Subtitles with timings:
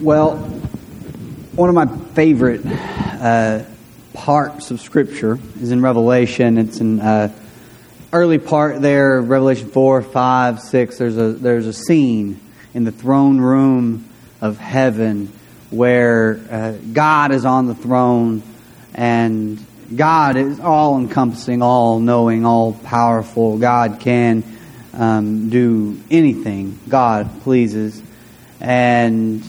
[0.00, 3.64] Well, one of my favorite uh,
[4.12, 6.58] parts of Scripture is in Revelation.
[6.58, 7.32] It's in uh,
[8.12, 10.98] early part there, Revelation four, five, six.
[10.98, 12.38] There's a there's a scene
[12.74, 14.06] in the throne room
[14.42, 15.32] of heaven
[15.70, 18.42] where uh, God is on the throne
[18.94, 23.56] and God is all encompassing, all knowing, all powerful.
[23.56, 24.44] God can
[24.92, 28.02] um, do anything God pleases.
[28.60, 29.42] And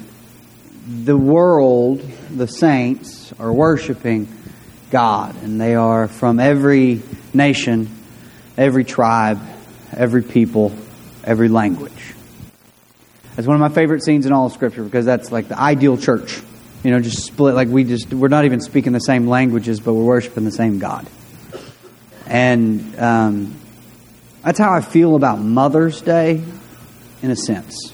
[0.87, 1.99] the world,
[2.31, 4.27] the saints, are worshiping
[4.89, 5.35] God.
[5.43, 7.01] And they are from every
[7.33, 7.89] nation,
[8.57, 9.41] every tribe,
[9.91, 10.73] every people,
[11.23, 12.13] every language.
[13.35, 15.97] That's one of my favorite scenes in all of Scripture because that's like the ideal
[15.97, 16.41] church.
[16.83, 19.93] You know, just split, like we just, we're not even speaking the same languages, but
[19.93, 21.05] we're worshiping the same God.
[22.25, 23.55] And um,
[24.43, 26.43] that's how I feel about Mother's Day,
[27.21, 27.93] in a sense.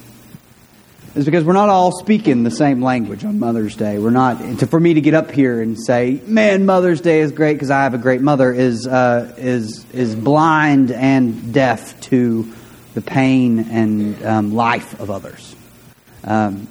[1.16, 4.00] Is because we're not all speaking the same language on Mother's Day.
[4.00, 7.32] We're not, to, for me to get up here and say, man, Mother's Day is
[7.32, 12.52] great because I have a great mother, is, uh, is, is blind and deaf to
[12.96, 15.56] the pain and um, life of others.
[16.24, 16.68] Um,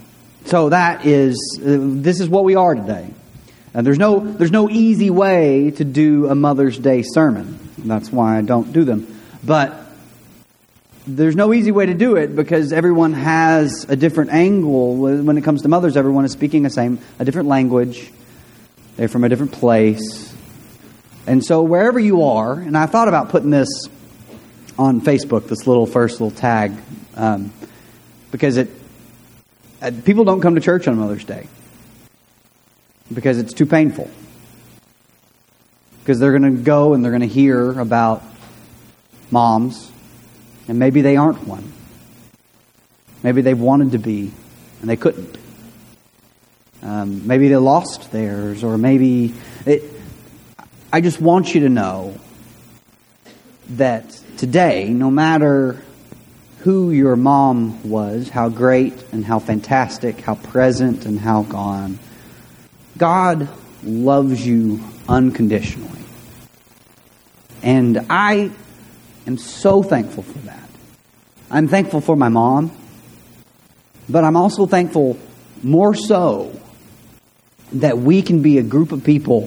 [0.47, 3.11] so that is, uh, this is what we are today.
[3.73, 7.61] Uh, there's, no, there's no easy way to do a Mother's Day sermon.
[7.79, 9.21] That's why I don't do them.
[9.45, 9.82] But
[11.07, 14.97] there's no easy way to do it because everyone has a different angle.
[14.97, 18.11] When it comes to mothers, everyone is speaking a same, a different language.
[18.97, 20.35] They're from a different place.
[21.27, 23.69] And so wherever you are, and I thought about putting this
[24.79, 26.73] on Facebook, this little first little tag,
[27.15, 27.53] um,
[28.31, 28.71] because it
[29.81, 31.49] uh, people don't come to church on Mother's Day
[33.13, 34.09] because it's too painful.
[36.01, 38.23] Because they're going to go and they're going to hear about
[39.31, 39.91] moms,
[40.69, 41.73] and maybe they aren't one.
[43.23, 44.33] Maybe they wanted to be,
[44.81, 45.39] and they couldn't.
[46.83, 49.85] Um, maybe they lost theirs, or maybe it,
[50.93, 52.19] I just want you to know
[53.71, 55.83] that today, no matter
[56.61, 61.99] who your mom was, how great and how fantastic, how present and how gone,
[62.99, 63.49] God
[63.83, 66.01] loves you unconditionally.
[67.63, 68.51] And I
[69.27, 70.69] am so thankful for that.
[71.51, 72.71] I'm thankful for my mom,
[74.09, 75.19] but I'm also thankful
[75.63, 76.59] more so
[77.73, 79.47] that we can be a group of people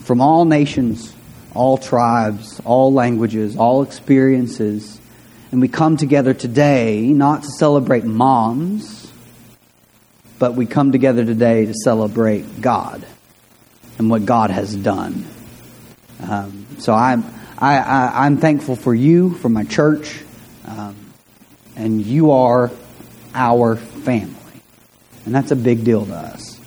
[0.00, 1.14] from all nations,
[1.54, 5.00] all tribes, all languages, all experiences,
[5.50, 9.10] and we come together today not to celebrate moms,
[10.38, 13.06] but we come together today to celebrate God
[13.98, 15.24] and what God has done.
[16.20, 17.24] Um, so I'm
[17.60, 20.22] I, am thankful for you, for my church,
[20.64, 20.94] um,
[21.74, 22.70] and you are
[23.34, 24.34] our family.
[25.24, 26.60] And that's a big deal to us.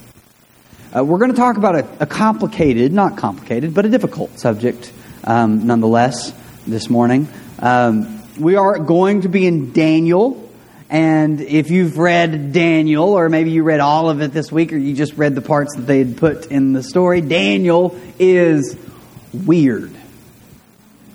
[0.94, 4.91] Uh, we're going to talk about a, a, complicated, not complicated, but a difficult subject
[5.24, 6.34] um, nonetheless
[6.68, 7.29] this morning.
[7.59, 10.50] Um, we are going to be in Daniel.
[10.90, 14.78] And if you've read Daniel, or maybe you read all of it this week, or
[14.78, 18.78] you just read the parts that they had put in the story, Daniel is
[19.31, 19.96] weird.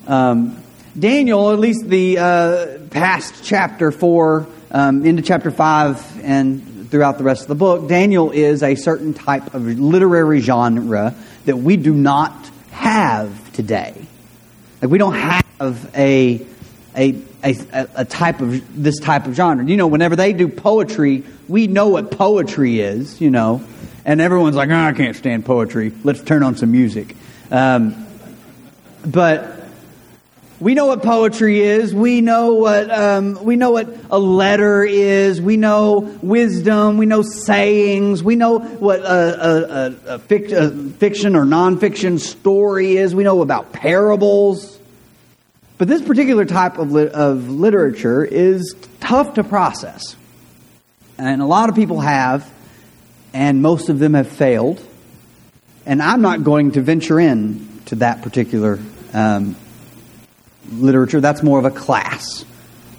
[0.06, 0.62] Um,
[0.98, 7.24] Daniel, at least the uh, past chapter 4 um, into chapter 5 and throughout the
[7.24, 11.92] rest of the book, Daniel is a certain type of literary genre that we do
[11.92, 12.32] not
[12.70, 13.94] have today.
[14.80, 16.46] Like we don't have a
[16.96, 17.56] a, a,
[17.94, 19.64] a type of this type of genre.
[19.64, 23.20] You know, whenever they do poetry, we know what poetry is.
[23.20, 23.62] You know,
[24.04, 25.92] and everyone's like, oh, I can't stand poetry.
[26.04, 27.14] Let's turn on some music.
[27.50, 28.06] Um,
[29.04, 29.55] but
[30.58, 31.94] we know what poetry is.
[31.94, 35.40] We know what um, we know what a letter is.
[35.40, 36.96] We know wisdom.
[36.96, 38.22] We know sayings.
[38.22, 43.14] We know what a, a, a, a fiction or nonfiction story is.
[43.14, 44.78] We know about parables.
[45.78, 50.16] But this particular type of, of literature is tough to process,
[51.18, 52.50] and a lot of people have,
[53.34, 54.82] and most of them have failed.
[55.84, 58.78] And I'm not going to venture in to that particular.
[59.12, 59.54] Um,
[60.70, 62.44] literature, that's more of a class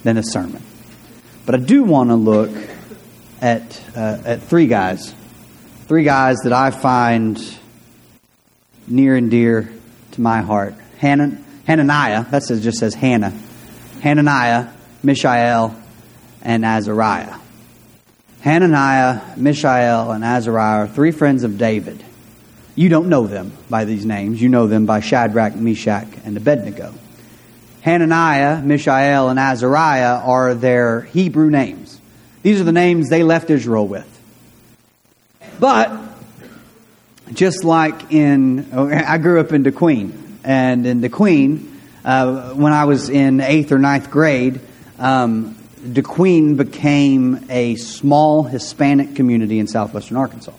[0.03, 0.63] than a sermon.
[1.45, 2.51] But I do want to look
[3.41, 5.13] at, uh, at three guys.
[5.87, 7.41] Three guys that I find
[8.87, 9.71] near and dear
[10.11, 10.75] to my heart.
[10.97, 13.33] Hanan, Hananiah, that says, just says Hannah.
[14.01, 14.69] Hananiah,
[15.03, 15.75] Mishael,
[16.41, 17.37] and Azariah.
[18.41, 22.03] Hananiah, Mishael, and Azariah are three friends of David.
[22.75, 24.41] You don't know them by these names.
[24.41, 26.93] You know them by Shadrach, Meshach, and Abednego.
[27.87, 32.01] Hananiah, Mishael, and Azariah are their Hebrew names.
[32.43, 34.05] These are the names they left Israel with.
[35.57, 35.97] But
[37.31, 42.73] just like in, I grew up in De Queen, and in De Queen, uh, when
[42.73, 44.59] I was in eighth or ninth grade,
[44.99, 45.55] um,
[45.89, 50.51] De Queen became a small Hispanic community in southwestern Arkansas.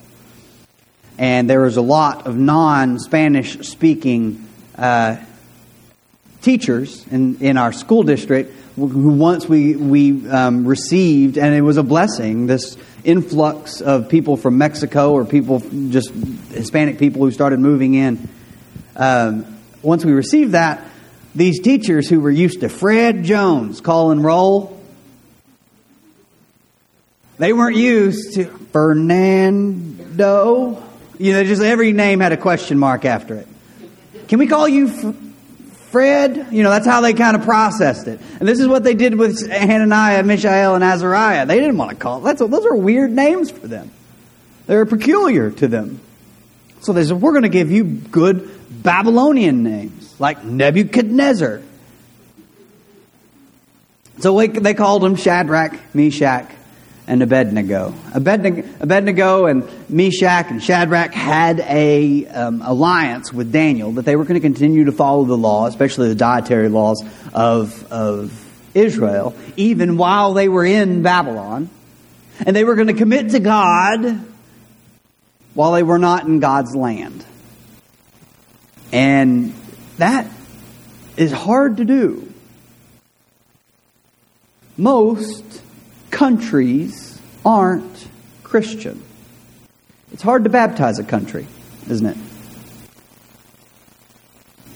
[1.18, 4.48] And there was a lot of non Spanish speaking
[4.78, 5.18] uh,
[6.48, 11.76] teachers in, in our school district who once we, we um, received, and it was
[11.76, 15.60] a blessing, this influx of people from Mexico or people,
[15.90, 18.30] just Hispanic people who started moving in.
[18.96, 20.82] Um, once we received that,
[21.34, 24.82] these teachers who were used to Fred Jones call and roll,
[27.36, 30.82] they weren't used to Fernando.
[31.18, 33.46] You know, just every name had a question mark after it.
[34.28, 35.27] Can we call you
[35.90, 36.48] Fred?
[36.50, 38.20] You know, that's how they kind of processed it.
[38.38, 41.46] And this is what they did with Hananiah, Mishael, and Azariah.
[41.46, 43.90] They didn't want to call that's those are weird names for them.
[44.66, 46.00] They're peculiar to them.
[46.82, 51.62] So they said, we're going to give you good Babylonian names, like Nebuchadnezzar.
[54.20, 56.50] So they called him Shadrach, Meshach,
[57.08, 57.94] and Abednego.
[58.14, 64.34] Abednego, and Meshach and Shadrach had a um, alliance with Daniel that they were going
[64.34, 67.02] to continue to follow the law, especially the dietary laws
[67.32, 68.44] of, of
[68.74, 71.70] Israel, even while they were in Babylon.
[72.44, 74.20] And they were going to commit to God
[75.54, 77.24] while they were not in God's land.
[78.92, 79.54] And
[79.96, 80.30] that
[81.16, 82.30] is hard to do.
[84.76, 85.62] Most
[86.10, 88.08] countries aren't
[88.42, 89.02] Christian.
[90.12, 91.46] It's hard to baptize a country,
[91.88, 92.16] isn't it?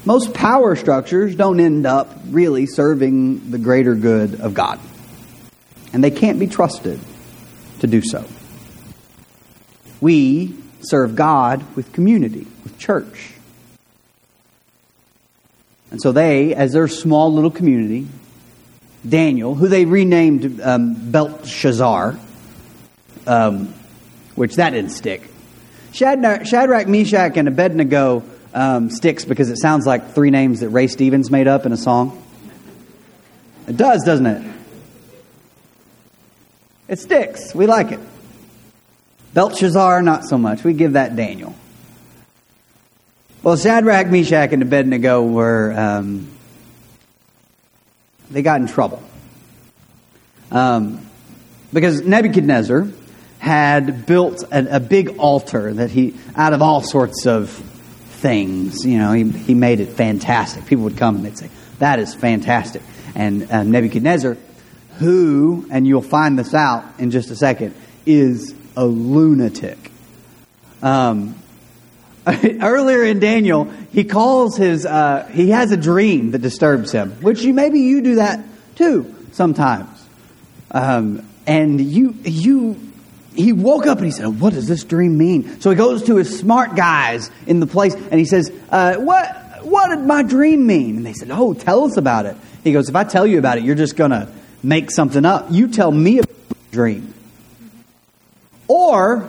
[0.04, 4.80] Most power structures don't end up really serving the greater good of God.
[5.92, 6.98] And they can't be trusted
[7.80, 8.24] to do so.
[10.00, 13.34] We serve God with community, with church.
[15.92, 18.08] And so they, as their small little community,
[19.08, 22.18] Daniel, who they renamed um, Belshazzar,
[23.26, 23.74] um,
[24.34, 25.28] which that didn't stick.
[25.92, 28.22] Shadrach, Meshach, and Abednego
[28.54, 31.76] um, sticks because it sounds like three names that Ray Stevens made up in a
[31.76, 32.22] song.
[33.66, 34.52] It does, doesn't it?
[36.88, 37.54] It sticks.
[37.54, 38.00] We like it.
[39.34, 40.62] Belshazzar, not so much.
[40.62, 41.54] We give that Daniel.
[43.42, 46.28] Well, Shadrach, Meshach, and Abednego were um,
[48.32, 49.02] they got in trouble.
[50.50, 51.06] Um,
[51.72, 52.88] because Nebuchadnezzar
[53.38, 58.98] had built a, a, big altar that he, out of all sorts of things, you
[58.98, 60.66] know, he, he made it fantastic.
[60.66, 62.82] People would come and they'd say, that is fantastic.
[63.14, 64.36] And uh, Nebuchadnezzar,
[64.98, 67.74] who, and you'll find this out in just a second,
[68.06, 69.90] is a lunatic.
[70.82, 71.41] Um,
[72.62, 77.42] earlier in Daniel, he calls his, uh, he has a dream that disturbs him, which
[77.42, 78.44] you, maybe you do that
[78.76, 79.88] too sometimes.
[80.70, 82.78] Um, and you, you,
[83.34, 85.60] he woke up and he said, What does this dream mean?
[85.60, 89.64] So he goes to his smart guys in the place and he says, uh, What,
[89.64, 90.98] what did my dream mean?
[90.98, 92.36] And they said, Oh, tell us about it.
[92.62, 94.28] He goes, If I tell you about it, you're just going to
[94.62, 95.48] make something up.
[95.50, 96.36] You tell me about
[96.70, 97.12] dream.
[98.68, 99.28] Or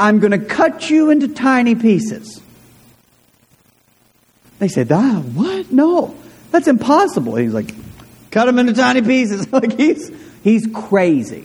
[0.00, 2.40] I'm going to cut you into tiny pieces.
[4.58, 5.70] They said, ah, what?
[5.70, 6.16] No,
[6.50, 7.36] that's impossible.
[7.36, 7.74] He's like,
[8.30, 9.52] cut him into tiny pieces.
[9.52, 10.10] like he's,
[10.42, 11.44] he's crazy.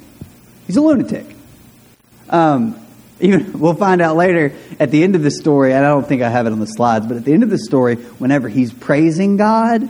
[0.67, 1.25] He's a lunatic.
[2.29, 2.79] Um,
[3.19, 6.29] even, we'll find out later at the end of the story, I don't think I
[6.29, 9.35] have it on the slides, but at the end of the story, whenever he's praising
[9.35, 9.89] God,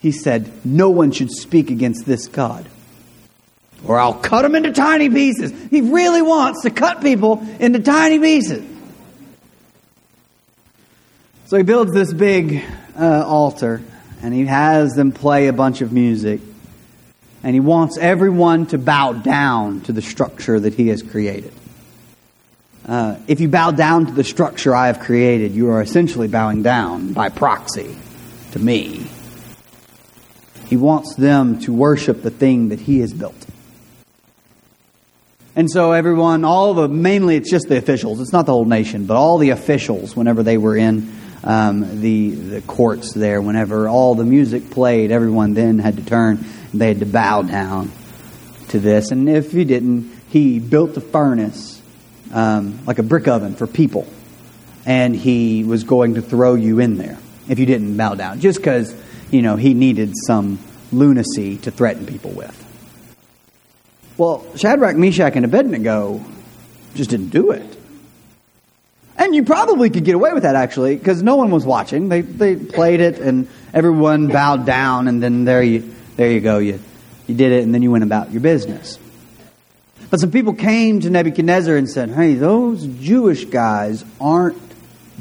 [0.00, 2.66] he said, No one should speak against this God
[3.86, 5.52] or I'll cut them into tiny pieces.
[5.70, 8.64] He really wants to cut people into tiny pieces.
[11.46, 12.62] So he builds this big
[12.98, 13.82] uh, altar
[14.22, 16.40] and he has them play a bunch of music.
[17.42, 21.52] And he wants everyone to bow down to the structure that he has created.
[22.84, 26.62] Uh, if you bow down to the structure I have created, you are essentially bowing
[26.62, 27.96] down by proxy
[28.52, 29.06] to me.
[30.66, 33.46] He wants them to worship the thing that he has built.
[35.56, 38.20] And so everyone, all the, mainly it's just the officials.
[38.20, 41.12] It's not the whole nation, but all the officials, whenever they were in
[41.42, 46.44] um, the, the courts there, whenever all the music played, everyone then had to turn.
[46.72, 47.90] They had to bow down
[48.68, 49.10] to this.
[49.10, 51.80] And if you didn't, he built a furnace,
[52.32, 54.06] um, like a brick oven for people.
[54.86, 58.58] And he was going to throw you in there if you didn't bow down, just
[58.58, 58.94] because,
[59.30, 60.58] you know, he needed some
[60.92, 62.67] lunacy to threaten people with.
[64.18, 66.24] Well, Shadrach, Meshach, and Abednego,
[66.96, 67.76] just didn't do it.
[69.16, 72.08] And you probably could get away with that actually, because no one was watching.
[72.08, 76.58] They they played it, and everyone bowed down, and then there you there you go.
[76.58, 76.80] You
[77.28, 78.98] you did it, and then you went about your business.
[80.10, 84.60] But some people came to Nebuchadnezzar and said, "Hey, those Jewish guys aren't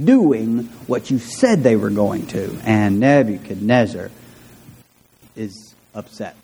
[0.04, 4.10] doing what you said they were going to," and Nebuchadnezzar
[5.36, 6.36] is upset.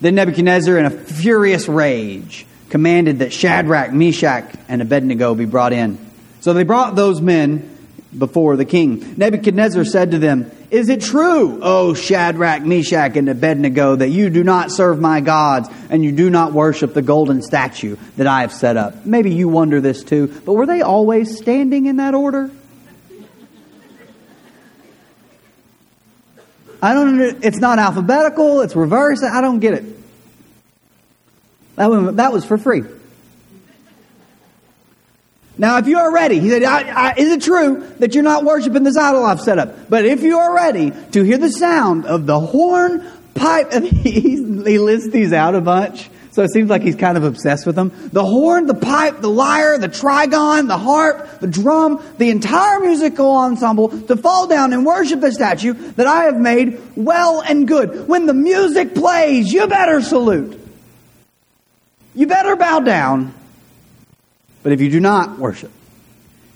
[0.00, 5.98] Then Nebuchadnezzar, in a furious rage, commanded that Shadrach, Meshach, and Abednego be brought in.
[6.40, 7.70] So they brought those men
[8.16, 9.14] before the king.
[9.16, 14.44] Nebuchadnezzar said to them, Is it true, O Shadrach, Meshach, and Abednego, that you do
[14.44, 18.52] not serve my gods and you do not worship the golden statue that I have
[18.52, 19.06] set up?
[19.06, 22.50] Maybe you wonder this too, but were they always standing in that order?
[26.84, 27.42] I don't.
[27.42, 28.60] It's not alphabetical.
[28.60, 29.22] It's reverse.
[29.22, 29.84] I don't get it.
[31.76, 32.82] That, one, that was for free.
[35.56, 38.44] Now, if you are ready, he said, I, I, Is it true that you're not
[38.44, 39.88] worshiping this idol I've set up?
[39.88, 44.36] But if you are ready to hear the sound of the horn, pipe, and he,
[44.36, 46.10] he lists these out a bunch.
[46.34, 47.92] So it seems like he's kind of obsessed with them.
[48.12, 53.30] The horn, the pipe, the lyre, the trigon, the harp, the drum, the entire musical
[53.30, 58.08] ensemble to fall down and worship the statue that I have made well and good.
[58.08, 60.60] When the music plays, you better salute.
[62.14, 63.32] You better bow down
[64.64, 65.70] but if you do not worship,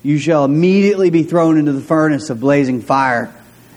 [0.02, 3.32] you shall immediately be thrown into the furnace of blazing fire.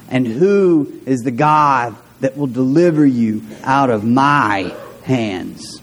[0.09, 5.80] And who is the God that will deliver you out of my hands?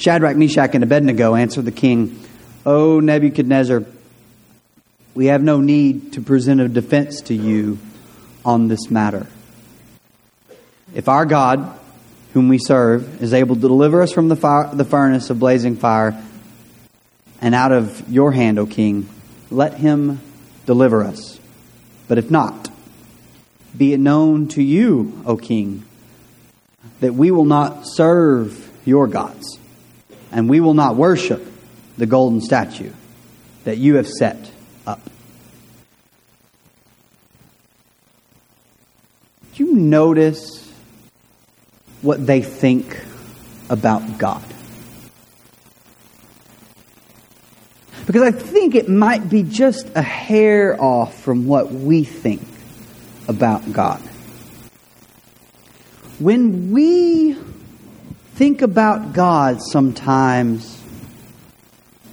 [0.00, 2.18] Shadrach, Meshach, and Abednego answered the king,
[2.64, 3.84] O Nebuchadnezzar,
[5.14, 7.78] we have no need to present a defense to you
[8.42, 9.26] on this matter.
[10.94, 11.78] If our God,
[12.32, 15.76] whom we serve, is able to deliver us from the, fire, the furnace of blazing
[15.76, 16.20] fire,
[17.42, 19.06] and out of your hand, O king,
[19.50, 20.20] let him
[20.64, 21.38] deliver us.
[22.08, 22.70] But if not,
[23.76, 25.84] be it known to you, O king,
[27.00, 29.59] that we will not serve your gods,
[30.32, 31.44] and we will not worship
[31.98, 32.92] the golden statue
[33.64, 34.50] that you have set
[34.86, 35.00] up.
[39.54, 40.72] Do you notice
[42.02, 43.04] what they think
[43.68, 44.44] about God?
[48.06, 52.42] Because I think it might be just a hair off from what we think
[53.28, 54.00] about God.
[56.18, 57.36] When we
[58.40, 60.82] think about God sometimes,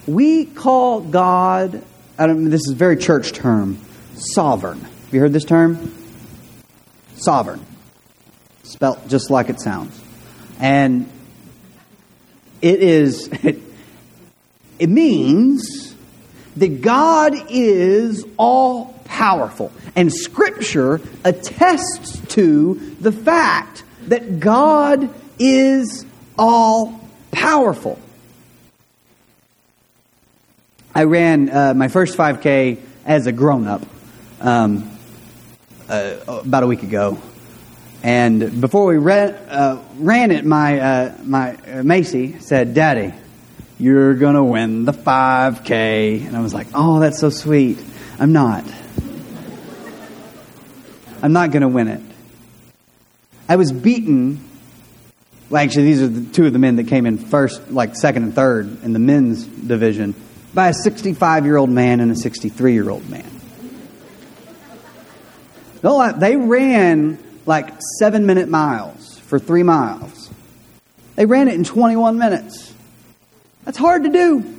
[0.06, 1.82] we call God,
[2.20, 3.80] I don't, this is a very church term,
[4.14, 4.82] sovereign.
[4.82, 5.96] Have you heard this term?
[7.16, 7.66] Sovereign.
[8.64, 10.04] Spelt just like it sounds.
[10.60, 11.10] And
[12.62, 13.60] it is, it,
[14.80, 15.96] it means
[16.58, 19.72] that God is all powerful.
[19.96, 26.04] And Scripture attests to the fact that God is
[26.38, 27.00] all
[27.32, 28.00] powerful.
[30.94, 33.84] I ran uh, my first 5K as a grown up
[34.42, 34.90] um,
[35.88, 37.20] uh, about a week ago.
[38.04, 43.14] And before we ran, uh, ran it, my, uh, my uh, Macy said, Daddy,
[43.80, 46.26] you're going to win the 5K.
[46.26, 47.80] And I was like, oh, that's so sweet.
[48.20, 48.64] I'm not.
[51.22, 52.02] I'm not going to win it.
[53.50, 54.47] I was beaten.
[55.50, 58.24] Well, actually, these are the two of the men that came in first, like second
[58.24, 60.14] and third in the men's division,
[60.54, 63.32] by a 65 year old man and a 63 year old man.
[66.20, 70.30] They ran like seven minute miles for three miles.
[71.16, 72.74] They ran it in 21 minutes.
[73.64, 74.56] That's hard to do.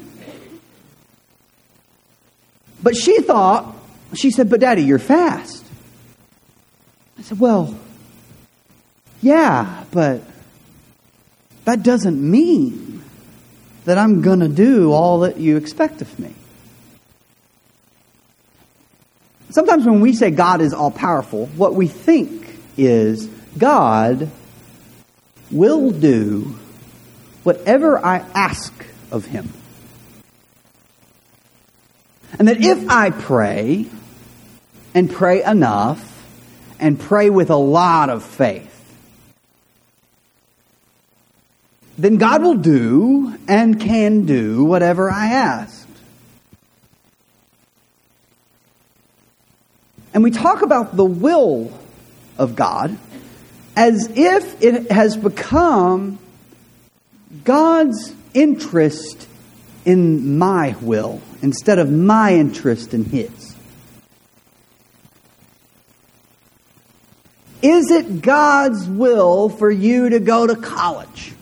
[2.83, 3.76] But she thought,
[4.14, 5.64] she said, But daddy, you're fast.
[7.18, 7.78] I said, Well,
[9.21, 10.23] yeah, but
[11.69, 13.05] that doesn't mean
[13.85, 16.33] that I'm going to do all that you expect of me.
[19.51, 23.27] Sometimes when we say God is all powerful, what we think is
[23.59, 24.31] God
[25.51, 26.57] will do
[27.43, 28.73] whatever I ask
[29.11, 29.53] of Him.
[32.39, 33.85] And that if I pray,
[34.95, 36.03] and pray enough,
[36.81, 38.78] and pray with a lot of faith,
[41.99, 45.87] then God will do and can do whatever I asked.
[50.14, 51.73] And we talk about the will
[52.38, 52.97] of God
[53.76, 56.19] as if it has become
[57.45, 59.28] God's interest
[59.85, 63.57] in my will instead of my interest in his?
[67.62, 71.33] Is it God's will for you to go to college?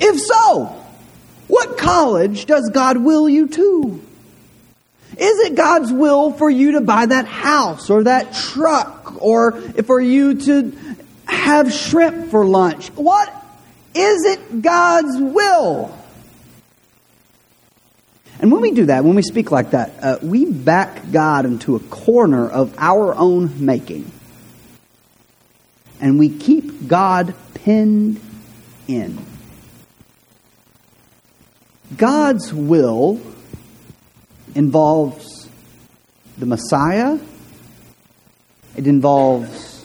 [0.00, 0.66] If so,
[1.46, 4.02] what college does God will you to?
[5.12, 10.00] Is it God's will for you to buy that house or that truck or for
[10.00, 10.76] you to
[11.26, 12.88] have shrimp for lunch?
[12.90, 13.28] What
[13.94, 15.94] is it God's will?
[18.38, 21.76] And when we do that, when we speak like that, uh, we back God into
[21.76, 24.10] a corner of our own making.
[26.00, 28.18] And we keep God pinned
[28.88, 29.18] in.
[31.96, 33.20] God's will
[34.54, 35.48] involves
[36.38, 37.18] the Messiah,
[38.76, 39.84] it involves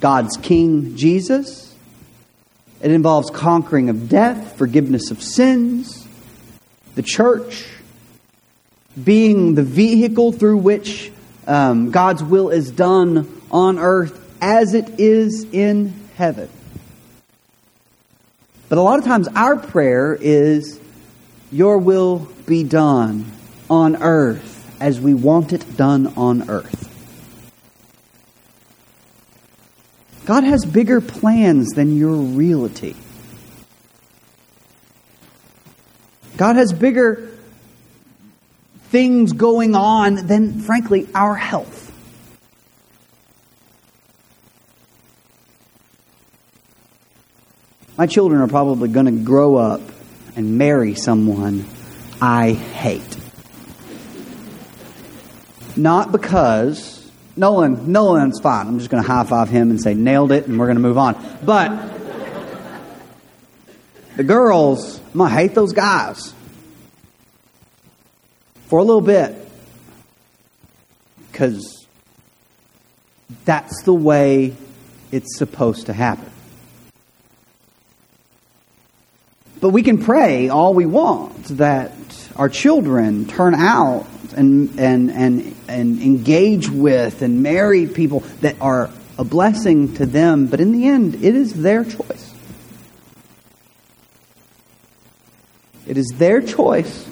[0.00, 1.74] God's King Jesus,
[2.82, 6.06] it involves conquering of death, forgiveness of sins,
[6.94, 7.66] the church
[9.02, 11.10] being the vehicle through which
[11.46, 16.48] um, God's will is done on earth as it is in heaven.
[18.68, 20.80] But a lot of times our prayer is,
[21.54, 23.30] Your will be done
[23.70, 26.90] on earth as we want it done on earth.
[30.24, 32.96] God has bigger plans than your reality.
[36.36, 37.30] God has bigger
[38.88, 41.92] things going on than, frankly, our health.
[47.96, 49.93] My children are probably going to grow up
[50.36, 51.64] and marry someone
[52.20, 53.16] I hate.
[55.76, 58.68] Not because Nolan, Nolan's fine.
[58.68, 60.82] I'm just going to high five him and say, nailed it, and we're going to
[60.82, 61.16] move on.
[61.44, 61.92] But
[64.16, 66.32] the girls, I'm going to hate those guys
[68.66, 69.34] for a little bit
[71.32, 71.86] because
[73.44, 74.54] that's the way
[75.10, 76.30] it's supposed to happen.
[79.64, 81.92] But we can pray all we want that
[82.36, 84.04] our children turn out
[84.36, 90.48] and, and, and, and engage with and marry people that are a blessing to them,
[90.48, 92.34] but in the end, it is their choice.
[95.86, 97.08] It is their choice.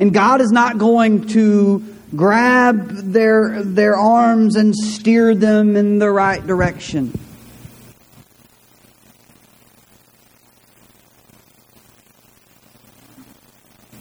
[0.00, 1.84] And God is not going to
[2.16, 7.12] grab their, their arms and steer them in the right direction.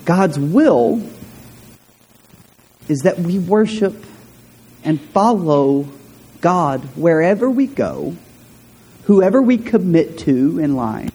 [0.05, 1.01] God's will
[2.87, 4.05] is that we worship
[4.83, 5.87] and follow
[6.41, 8.15] God wherever we go,
[9.05, 11.11] whoever we commit to in life.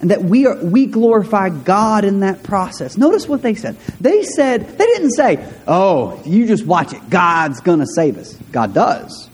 [0.00, 2.98] And that we, are, we glorify God in that process.
[2.98, 3.78] Notice what they said.
[4.00, 7.08] They said, they didn't say, oh, you just watch it.
[7.08, 8.34] God's going to save us.
[8.52, 9.30] God does.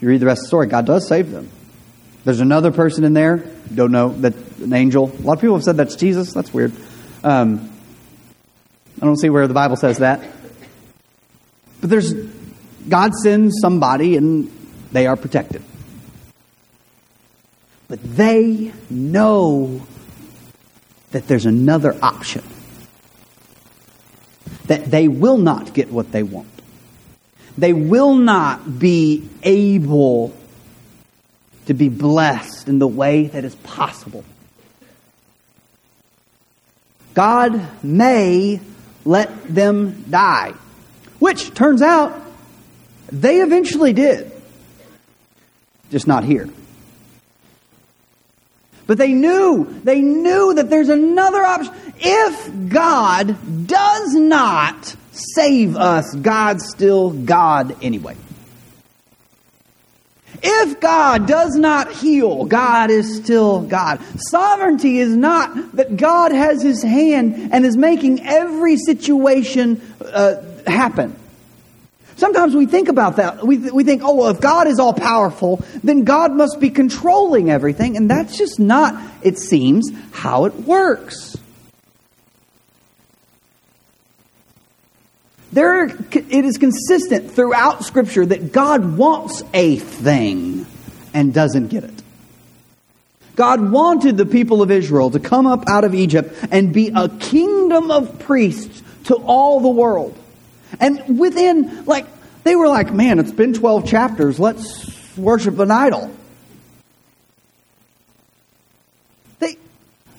[0.00, 1.50] You read the rest of the story, God does save them.
[2.24, 3.38] There's another person in there,
[3.74, 5.10] don't know, that an angel.
[5.10, 6.32] A lot of people have said that's Jesus.
[6.32, 6.72] That's weird.
[7.22, 7.72] Um,
[9.00, 10.22] I don't see where the Bible says that.
[11.80, 14.50] But there's God sends somebody and
[14.92, 15.62] they are protected.
[17.86, 19.86] But they know
[21.12, 22.44] that there's another option.
[24.66, 26.48] That they will not get what they want.
[27.56, 30.34] They will not be able
[31.68, 34.24] to be blessed in the way that is possible.
[37.12, 38.58] God may
[39.04, 40.54] let them die.
[41.18, 42.22] Which turns out
[43.12, 44.32] they eventually did.
[45.90, 46.48] Just not here.
[48.86, 51.74] But they knew, they knew that there's another option.
[51.98, 58.16] If God does not save us, God's still God anyway.
[60.42, 64.00] If God does not heal, God is still God.
[64.16, 70.36] Sovereignty is not that God has his hand and is making every situation uh,
[70.66, 71.16] happen.
[72.18, 73.46] Sometimes we think about that.
[73.46, 77.48] We, we think, oh, well, if God is all powerful, then God must be controlling
[77.48, 77.96] everything.
[77.96, 81.37] And that's just not, it seems, how it works.
[85.52, 90.66] There, it is consistent throughout Scripture that God wants a thing
[91.14, 92.02] and doesn't get it.
[93.34, 97.08] God wanted the people of Israel to come up out of Egypt and be a
[97.08, 100.18] kingdom of priests to all the world.
[100.80, 102.06] And within, like,
[102.44, 104.38] they were like, man, it's been 12 chapters.
[104.38, 106.10] Let's worship an idol.
[109.38, 109.56] They,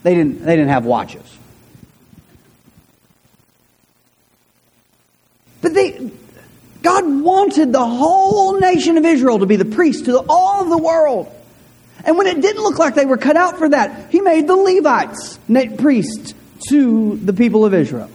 [0.02, 1.38] They didn't, they didn't have watches.
[5.60, 6.10] But they,
[6.82, 10.78] God wanted the whole nation of Israel to be the priest to all of the
[10.78, 11.34] world.
[12.04, 14.56] And when it didn't look like they were cut out for that, He made the
[14.56, 15.38] Levites
[15.78, 16.34] priests
[16.68, 18.10] to the people of Israel.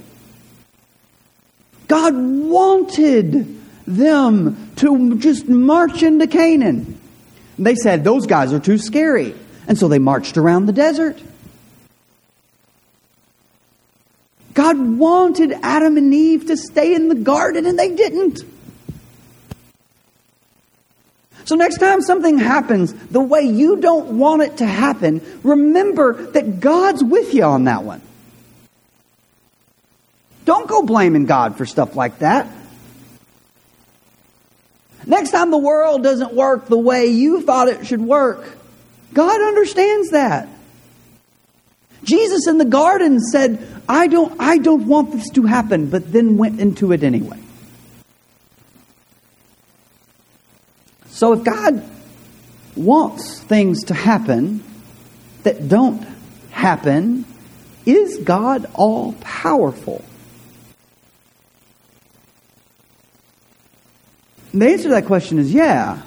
[1.88, 7.00] God wanted them to just march into Canaan.
[7.58, 9.36] And they said, Those guys are too scary.
[9.68, 11.22] And so they marched around the desert.
[14.56, 18.40] God wanted Adam and Eve to stay in the garden, and they didn't.
[21.44, 26.60] So, next time something happens the way you don't want it to happen, remember that
[26.60, 28.02] God's with you on that one.
[30.46, 32.48] Don't go blaming God for stuff like that.
[35.06, 38.58] Next time the world doesn't work the way you thought it should work,
[39.14, 40.48] God understands that.
[42.06, 46.38] Jesus in the garden said, I don't, I don't want this to happen, but then
[46.38, 47.40] went into it anyway.
[51.08, 51.84] So if God
[52.76, 54.64] wants things to happen
[55.44, 56.06] that don't
[56.52, 57.26] happen,
[57.86, 60.04] is God all powerful?
[64.54, 66.02] the answer to that question is yeah.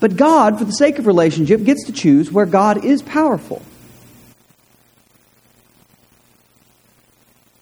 [0.00, 3.62] But God, for the sake of relationship, gets to choose where God is powerful.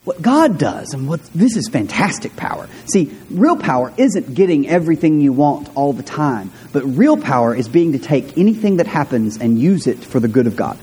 [0.07, 2.69] What God does, and what this is fantastic power.
[2.85, 7.69] See, real power isn't getting everything you want all the time, but real power is
[7.69, 10.79] being to take anything that happens and use it for the good of God.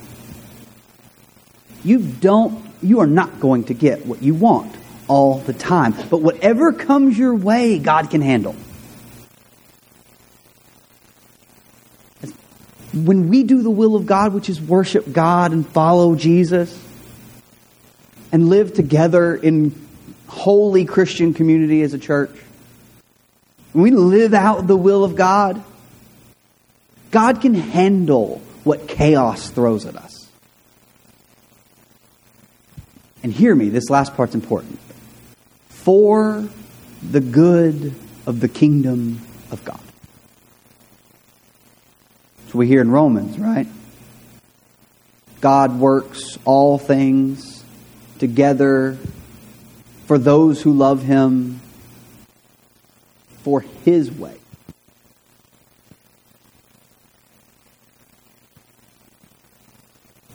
[1.86, 4.76] You don't you are not going to get what you want
[5.08, 5.96] all the time.
[6.10, 8.58] But whatever comes your way, God can handle.
[12.94, 16.78] When we do the will of God, which is worship God and follow Jesus,
[18.34, 19.74] and live together in
[20.28, 22.32] holy Christian community as a church,
[23.74, 25.64] we live out the will of God,
[27.12, 30.28] God can handle what chaos throws at us.
[33.22, 34.80] And hear me, this last part's important
[35.70, 36.48] for
[37.08, 37.94] the good
[38.26, 39.80] of the kingdom of God.
[42.48, 43.68] So we hear in Romans, right?
[45.40, 47.53] God works all things
[48.24, 48.98] together
[50.06, 51.60] for those who love him
[53.44, 54.38] for his way.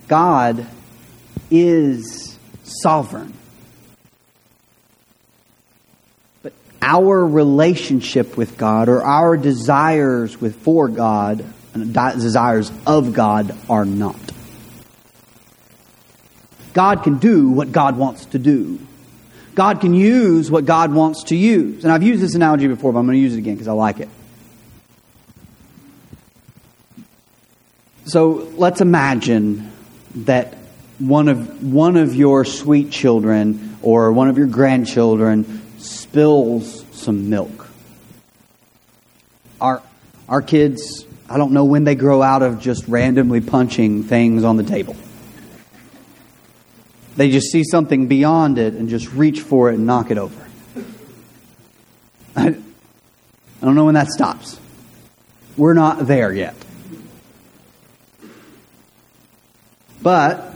[0.06, 0.66] God
[1.50, 3.32] is sovereign.
[6.42, 13.56] But our relationship with God or our desires with for God and desires of God
[13.70, 14.37] are not.
[16.78, 18.78] God can do what God wants to do.
[19.56, 21.82] God can use what God wants to use.
[21.82, 23.72] And I've used this analogy before, but I'm going to use it again because I
[23.72, 24.08] like it.
[28.04, 29.72] So let's imagine
[30.14, 30.54] that
[31.00, 37.68] one of, one of your sweet children or one of your grandchildren spills some milk.
[39.60, 39.82] Our,
[40.28, 44.56] our kids, I don't know when they grow out of just randomly punching things on
[44.56, 44.94] the table.
[47.18, 50.46] They just see something beyond it and just reach for it and knock it over.
[52.36, 52.54] I,
[53.60, 54.60] don't know when that stops.
[55.56, 56.54] We're not there yet.
[60.00, 60.54] But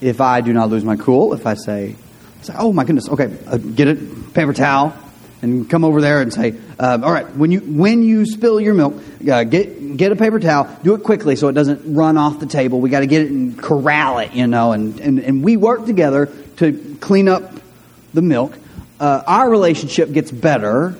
[0.00, 1.96] if I do not lose my cool, if I say,
[2.40, 4.96] say oh my goodness, okay, uh, get a paper towel,
[5.42, 8.74] and come over there and say, uh, "All right, when you when you spill your
[8.74, 8.94] milk,
[9.30, 10.68] uh, get get a paper towel.
[10.82, 12.80] Do it quickly so it doesn't run off the table.
[12.80, 15.84] We got to get it and corral it, you know." And, and and we work
[15.84, 16.26] together
[16.56, 17.52] to clean up
[18.14, 18.56] the milk.
[18.98, 20.96] Uh, our relationship gets better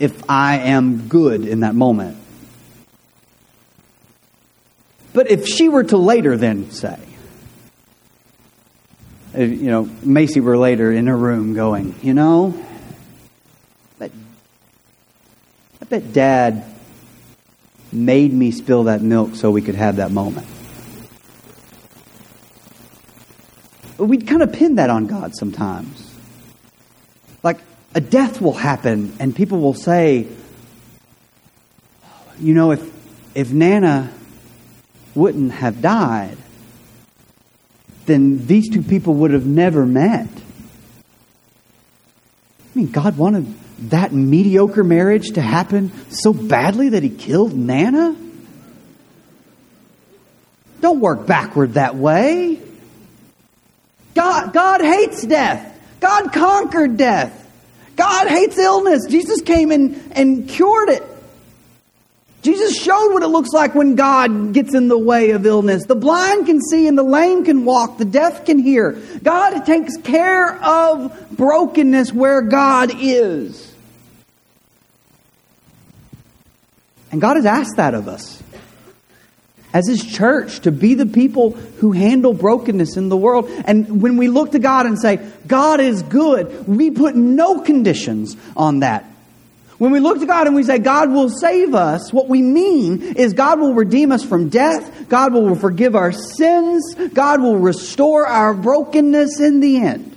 [0.00, 2.16] if I am good in that moment.
[5.12, 6.98] But if she were to later then say,
[9.36, 12.54] you know, Macy were later in her room going, you know,
[15.94, 16.64] Bet dad
[17.92, 20.44] made me spill that milk so we could have that moment.
[23.96, 26.12] We'd kind of pin that on God sometimes.
[27.44, 27.60] Like
[27.94, 30.26] a death will happen, and people will say,
[32.40, 34.12] you know, if, if Nana
[35.14, 36.36] wouldn't have died,
[38.06, 40.26] then these two people would have never met.
[42.74, 43.46] I mean, God wanted
[43.90, 48.16] that mediocre marriage to happen so badly that he killed Nana?
[50.80, 52.60] Don't work backward that way.
[54.14, 55.70] God, God hates death.
[56.00, 57.40] God conquered death.
[57.96, 59.06] God hates illness.
[59.08, 61.02] Jesus came and, and cured it.
[62.42, 65.86] Jesus showed what it looks like when God gets in the way of illness.
[65.86, 69.00] The blind can see and the lame can walk, the deaf can hear.
[69.22, 73.73] God takes care of brokenness where God is.
[77.14, 78.42] And God has asked that of us
[79.72, 83.48] as His church to be the people who handle brokenness in the world.
[83.66, 88.36] And when we look to God and say, God is good, we put no conditions
[88.56, 89.04] on that.
[89.78, 93.00] When we look to God and we say, God will save us, what we mean
[93.00, 98.26] is God will redeem us from death, God will forgive our sins, God will restore
[98.26, 100.13] our brokenness in the end.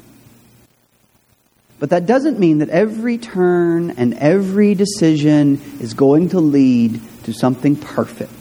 [1.79, 7.33] But that doesn't mean that every turn and every decision is going to lead to
[7.33, 8.31] something perfect.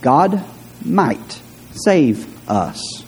[0.00, 0.44] God
[0.84, 1.42] might
[1.72, 3.04] save us.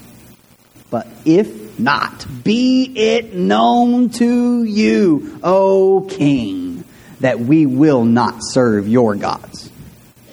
[0.90, 6.84] But if not, be it known to you, O King,
[7.20, 9.69] that we will not serve your gods.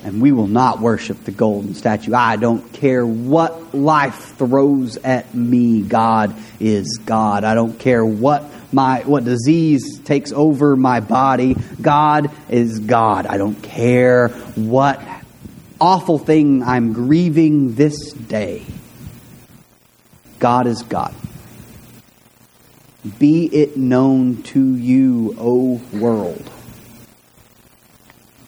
[0.03, 2.13] And we will not worship the golden statue.
[2.13, 5.81] I don't care what life throws at me.
[5.81, 7.43] God is God.
[7.43, 11.55] I don't care what my what disease takes over my body.
[11.81, 13.25] God is God.
[13.25, 15.01] I don't care what
[15.79, 18.65] awful thing I'm grieving this day.
[20.39, 21.13] God is God.
[23.19, 26.49] Be it known to you, O world,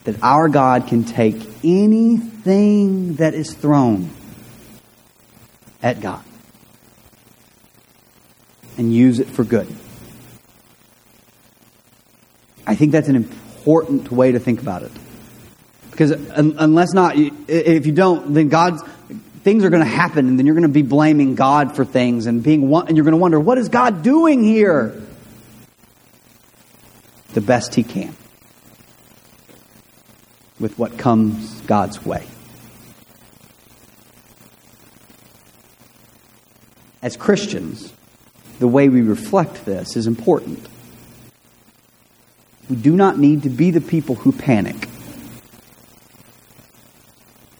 [0.09, 4.09] that our God can take anything that is thrown
[5.83, 6.23] at God
[8.77, 9.67] and use it for good.
[12.65, 14.91] I think that's an important way to think about it.
[15.91, 18.81] Because unless not, if you don't, then God's
[19.43, 22.25] things are going to happen, and then you're going to be blaming God for things,
[22.25, 24.99] and being and you're going to wonder, what is God doing here?
[27.33, 28.15] The best He can
[30.59, 32.25] with what comes God's way.
[37.01, 37.93] As Christians,
[38.59, 40.67] the way we reflect this is important.
[42.69, 44.87] We do not need to be the people who panic.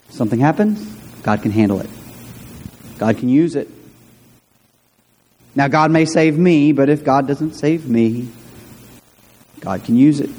[0.10, 0.82] Something happens,
[1.24, 1.90] God can handle it.
[2.98, 3.70] God can use it.
[5.56, 8.30] Now, God may save me, but if God doesn't save me,
[9.62, 10.30] God can use it.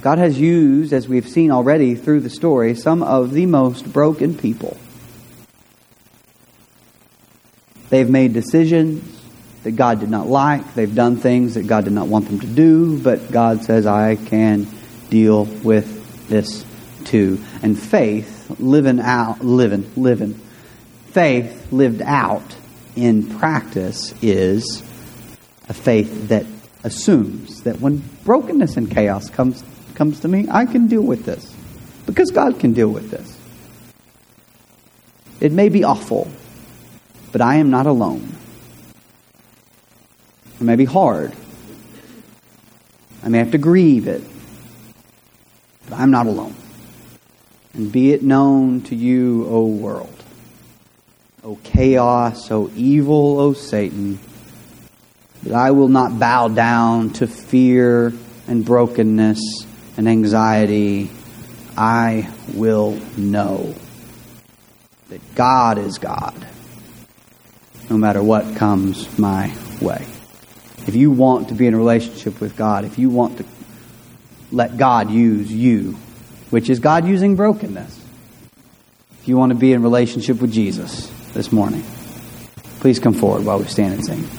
[0.00, 4.36] God has used, as we've seen already through the story, some of the most broken
[4.36, 4.76] people.
[7.90, 9.20] They've made decisions
[9.64, 10.74] that God did not like.
[10.74, 14.16] They've done things that God did not want them to do, but God says, I
[14.16, 14.68] can
[15.10, 16.64] deal with this
[17.04, 17.42] too.
[17.62, 20.34] And faith, living out, living, living,
[21.06, 22.56] faith lived out
[22.94, 24.82] in practice is
[25.68, 26.46] a faith that
[26.84, 29.64] assumes that when brokenness and chaos comes
[29.98, 31.52] comes to me, I can deal with this
[32.06, 33.36] because God can deal with this.
[35.40, 36.30] It may be awful,
[37.32, 38.32] but I am not alone.
[40.54, 41.34] It may be hard.
[43.24, 44.22] I may have to grieve it,
[45.88, 46.54] but I'm not alone.
[47.74, 50.22] And be it known to you, O world,
[51.42, 54.20] O chaos, O evil, O Satan,
[55.42, 58.12] that I will not bow down to fear
[58.46, 59.67] and brokenness
[59.98, 61.10] and anxiety.
[61.76, 63.74] I will know
[65.10, 66.46] that God is God,
[67.90, 70.06] no matter what comes my way.
[70.86, 73.44] If you want to be in a relationship with God, if you want to
[74.50, 75.92] let God use you,
[76.50, 78.02] which is God using brokenness.
[79.20, 81.84] If you want to be in relationship with Jesus this morning,
[82.80, 84.37] please come forward while we stand and sing.